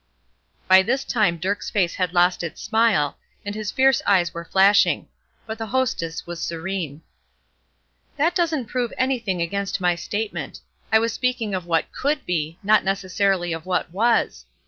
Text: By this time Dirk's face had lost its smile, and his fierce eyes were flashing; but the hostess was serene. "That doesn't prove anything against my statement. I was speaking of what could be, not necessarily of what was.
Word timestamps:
By 0.67 0.81
this 0.81 1.03
time 1.05 1.37
Dirk's 1.37 1.69
face 1.69 1.93
had 1.93 2.11
lost 2.11 2.41
its 2.41 2.59
smile, 2.59 3.19
and 3.45 3.53
his 3.53 3.69
fierce 3.69 4.01
eyes 4.07 4.33
were 4.33 4.43
flashing; 4.49 5.07
but 5.45 5.59
the 5.59 5.67
hostess 5.67 6.25
was 6.25 6.41
serene. 6.41 7.03
"That 8.17 8.33
doesn't 8.33 8.65
prove 8.65 8.91
anything 8.97 9.43
against 9.43 9.79
my 9.79 9.93
statement. 9.93 10.61
I 10.91 10.97
was 10.97 11.13
speaking 11.13 11.53
of 11.53 11.67
what 11.67 11.91
could 11.91 12.25
be, 12.25 12.57
not 12.63 12.83
necessarily 12.83 13.53
of 13.53 13.67
what 13.67 13.91
was. 13.91 14.45